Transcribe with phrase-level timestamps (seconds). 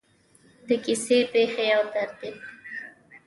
[0.67, 2.37] د کیسې پیښې او ترتیب: